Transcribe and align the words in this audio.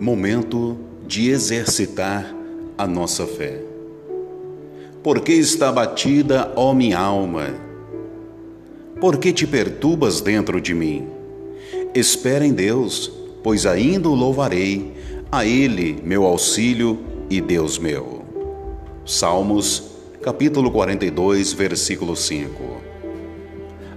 Momento 0.00 0.78
de 1.06 1.28
exercitar 1.28 2.34
a 2.78 2.86
nossa 2.86 3.26
fé. 3.26 3.60
Por 5.02 5.20
que 5.20 5.34
está 5.34 5.70
batida, 5.70 6.50
ó 6.56 6.72
minha 6.72 6.98
alma? 6.98 7.54
Por 8.98 9.18
que 9.18 9.30
te 9.30 9.46
perturbas 9.46 10.22
dentro 10.22 10.58
de 10.58 10.72
mim? 10.72 11.06
Espera 11.94 12.46
em 12.46 12.54
Deus, 12.54 13.12
pois 13.42 13.66
ainda 13.66 14.08
o 14.08 14.14
louvarei, 14.14 14.94
a 15.30 15.44
Ele 15.44 16.00
meu 16.02 16.24
auxílio 16.24 16.98
e 17.28 17.38
Deus 17.38 17.78
meu. 17.78 18.24
Salmos, 19.04 19.82
capítulo 20.22 20.70
42, 20.70 21.52
versículo 21.52 22.16
5. 22.16 22.48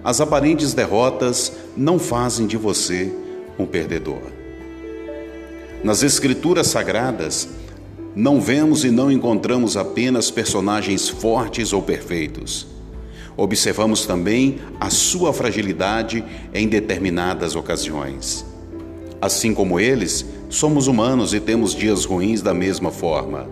As 0.03 0.19
aparentes 0.19 0.73
derrotas 0.73 1.53
não 1.77 1.97
fazem 1.97 2.45
de 2.45 2.57
você 2.57 3.09
um 3.57 3.65
perdedor. 3.65 4.42
Nas 5.83 6.01
Escrituras 6.01 6.67
Sagradas, 6.67 7.49
não 8.15 8.39
vemos 8.39 8.85
e 8.85 8.89
não 8.89 9.11
encontramos 9.11 9.75
apenas 9.75 10.31
personagens 10.31 11.09
fortes 11.09 11.73
ou 11.73 11.81
perfeitos. 11.81 12.65
Observamos 13.35 14.05
também 14.05 14.59
a 14.79 14.89
sua 14.89 15.33
fragilidade 15.33 16.23
em 16.53 16.69
determinadas 16.69 17.53
ocasiões. 17.53 18.45
Assim 19.21 19.53
como 19.53 19.77
eles, 19.77 20.25
somos 20.49 20.87
humanos 20.87 21.33
e 21.33 21.41
temos 21.41 21.75
dias 21.75 22.05
ruins 22.05 22.41
da 22.41 22.53
mesma 22.53 22.89
forma. 22.89 23.49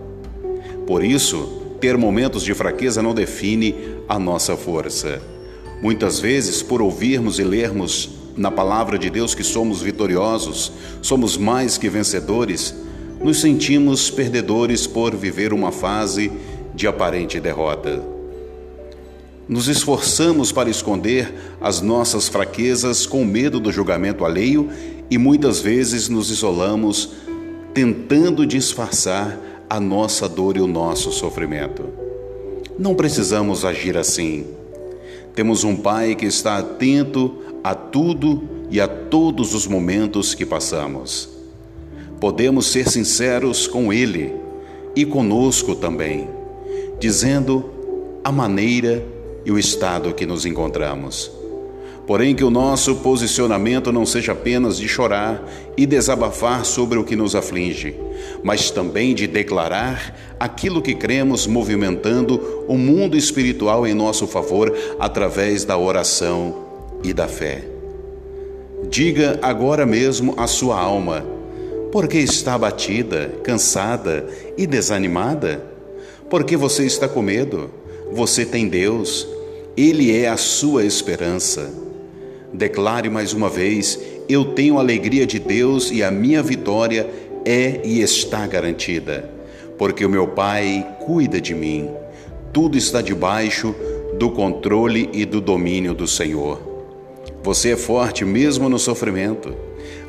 Por 0.88 1.04
isso, 1.04 1.76
ter 1.82 1.98
momentos 1.98 2.44
de 2.44 2.54
fraqueza 2.54 3.02
não 3.02 3.14
define 3.14 3.76
a 4.08 4.18
nossa 4.18 4.56
força. 4.56 5.22
Muitas 5.82 6.18
vezes, 6.18 6.64
por 6.64 6.82
ouvirmos 6.82 7.40
e 7.40 7.44
lermos 7.44 8.21
na 8.36 8.52
palavra 8.52 8.98
de 8.98 9.10
Deus 9.10 9.36
que 9.36 9.44
somos 9.44 9.82
vitoriosos, 9.82 10.72
somos 11.02 11.38
mais 11.38 11.78
que 11.78 11.90
vencedores, 11.90 12.74
nos 13.24 13.40
sentimos 13.40 14.10
perdedores 14.10 14.88
por 14.88 15.16
viver 15.16 15.54
uma 15.54 15.72
fase 15.72 16.32
de 16.74 16.88
aparente 16.88 17.40
derrota. 17.40 18.02
Nos 19.48 19.68
esforçamos 19.68 20.52
para 20.52 20.70
esconder 20.70 21.34
as 21.60 21.82
nossas 21.82 22.30
fraquezas 22.30 23.06
com 23.06 23.26
medo 23.26 23.60
do 23.60 23.72
julgamento 23.72 24.24
alheio 24.24 24.70
e 25.10 25.18
muitas 25.18 25.60
vezes 25.60 26.08
nos 26.08 26.32
isolamos 26.32 27.10
tentando 27.74 28.46
disfarçar 28.46 29.38
a 29.70 29.80
nossa 29.80 30.28
dor 30.28 30.58
e 30.58 30.62
o 30.62 30.68
nosso 30.68 31.12
sofrimento. 31.12 31.84
Não 32.80 32.96
precisamos 32.96 33.64
agir 33.64 33.98
assim. 33.98 34.46
Temos 35.36 35.64
um 35.64 35.76
Pai 35.76 36.16
que 36.16 36.26
está 36.26 36.58
atento 36.58 37.36
a 37.64 37.76
tudo 37.76 38.44
e 38.70 38.80
a 38.80 38.88
todos 38.88 39.54
os 39.54 39.68
momentos 39.68 40.34
que 40.34 40.46
passamos. 40.46 41.30
Podemos 42.20 42.68
ser 42.68 42.88
sinceros 42.90 43.68
com 43.68 43.92
Ele 43.92 44.34
e 44.96 45.06
conosco 45.06 45.76
também, 45.76 46.28
dizendo 47.00 47.66
a 48.24 48.32
maneira 48.32 49.04
e 49.46 49.52
o 49.52 49.58
estado 49.58 50.14
que 50.14 50.26
nos 50.26 50.46
encontramos. 50.46 51.32
Porém, 52.06 52.36
que 52.36 52.44
o 52.44 52.50
nosso 52.50 52.96
posicionamento 52.96 53.92
não 53.92 54.06
seja 54.06 54.32
apenas 54.32 54.78
de 54.78 54.88
chorar 54.88 55.48
e 55.78 55.86
desabafar 55.86 56.66
sobre 56.66 56.98
o 56.98 57.04
que 57.04 57.16
nos 57.16 57.36
aflige, 57.36 57.96
mas 58.44 58.72
também 58.72 59.14
de 59.14 59.28
declarar 59.28 60.36
aquilo 60.40 60.82
que 60.82 60.96
cremos, 60.96 61.48
movimentando 61.48 62.66
o 62.68 62.78
mundo 62.78 63.16
espiritual 63.16 63.86
em 63.86 63.94
nosso 63.94 64.28
favor 64.28 64.76
através 65.00 65.64
da 65.64 65.78
oração 65.78 66.71
e 67.04 67.14
da 67.14 67.28
fé. 67.28 67.64
Diga 68.90 69.40
agora 69.42 69.86
mesmo 69.86 70.34
à 70.38 70.48
sua 70.48 70.80
alma: 70.80 71.26
por 71.92 72.08
que 72.08 72.18
está 72.18 72.54
abatida, 72.54 73.34
cansada 73.44 74.26
e 74.58 74.66
desanimada? 74.66 75.64
Porque 76.30 76.56
você 76.56 76.86
está 76.86 77.08
com 77.08 77.22
medo? 77.22 77.70
Você 78.14 78.46
tem 78.46 78.68
Deus, 78.68 79.28
Ele 79.76 80.16
é 80.16 80.30
a 80.30 80.38
sua 80.38 80.86
esperança. 80.86 81.70
Declare 82.54 83.10
mais 83.10 83.34
uma 83.34 83.50
vez: 83.50 84.00
Eu 84.30 84.46
tenho 84.46 84.78
a 84.78 84.82
alegria 84.82 85.28
de 85.28 85.38
Deus 85.38 85.92
e 85.92 86.02
a 86.02 86.10
minha 86.10 86.42
vitória 86.42 87.10
é 87.44 87.82
e 87.84 88.02
está 88.02 88.48
garantida, 88.48 89.30
porque 89.78 90.06
o 90.06 90.10
meu 90.10 90.28
Pai 90.28 90.98
cuida 91.06 91.42
de 91.42 91.54
mim. 91.54 91.90
Tudo 92.54 92.78
está 92.78 93.02
debaixo 93.02 93.76
do 94.18 94.32
controle 94.32 95.10
e 95.14 95.26
do 95.26 95.42
domínio 95.42 95.94
do 95.94 96.08
Senhor. 96.08 96.71
Você 97.44 97.72
é 97.72 97.76
forte 97.76 98.24
mesmo 98.24 98.70
no 98.70 98.78
sofrimento. 98.78 99.54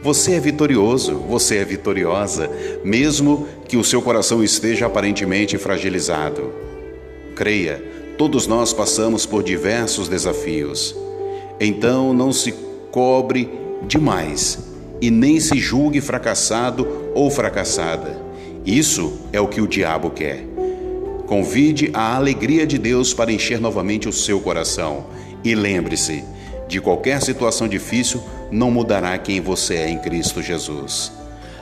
Você 0.03 0.33
é 0.35 0.41
vitorioso, 0.41 1.17
você 1.17 1.59
é 1.59 1.65
vitoriosa, 1.65 2.51
mesmo 2.85 3.47
que 3.67 3.77
o 3.77 3.85
seu 3.85 4.03
coração 4.03 4.43
esteja 4.43 4.87
aparentemente 4.87 5.57
fragilizado. 5.57 6.53
Creia, 7.35 7.83
todos 8.19 8.47
nós 8.47 8.73
passamos 8.73 9.25
por 9.25 9.43
diversos 9.43 10.09
desafios. 10.09 10.95
Então 11.59 12.13
não 12.13 12.33
se 12.33 12.53
cobre 12.91 13.49
demais 13.87 14.59
e 15.01 15.11
nem 15.11 15.41
se 15.41 15.59
julgue 15.59 16.01
fracassado 16.01 16.87
ou 17.15 17.31
fracassada. 17.31 18.21
Isso 18.67 19.21
é 19.33 19.41
o 19.41 19.49
que 19.49 19.61
o 19.61 19.67
diabo 19.67 20.11
quer. 20.11 20.45
Convide 21.27 21.91
a 21.95 22.15
alegria 22.15 22.67
de 22.67 22.77
Deus 22.77 23.15
para 23.15 23.33
encher 23.33 23.61
novamente 23.61 24.09
o 24.09 24.13
seu 24.13 24.39
coração. 24.41 25.07
E 25.43 25.55
lembre-se, 25.55 26.23
de 26.73 26.81
qualquer 26.81 27.21
situação 27.21 27.69
difícil, 27.69 28.23
não 28.51 28.71
mudará 28.71 29.17
quem 29.19 29.43
você 29.43 29.75
é 29.75 29.91
em 29.91 29.99
Cristo 29.99 30.41
Jesus. 30.41 31.13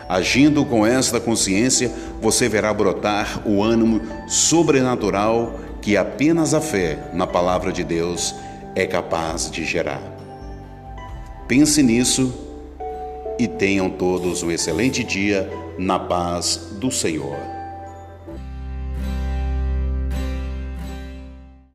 Agindo 0.08 0.64
com 0.64 0.86
esta 0.86 1.18
consciência, 1.18 1.90
você 2.20 2.48
verá 2.48 2.72
brotar 2.72 3.42
o 3.44 3.60
ânimo 3.60 4.00
sobrenatural 4.28 5.58
que 5.82 5.96
apenas 5.96 6.54
a 6.54 6.60
fé 6.60 7.10
na 7.12 7.26
palavra 7.26 7.72
de 7.72 7.82
Deus 7.82 8.34
é 8.76 8.86
capaz 8.86 9.50
de 9.50 9.64
gerar. 9.64 10.00
Pense 11.48 11.82
nisso 11.82 12.32
e 13.36 13.48
tenham 13.48 13.90
todos 13.90 14.44
um 14.44 14.50
excelente 14.52 15.02
dia 15.02 15.50
na 15.76 15.98
paz 15.98 16.68
do 16.78 16.92
Senhor. 16.92 17.59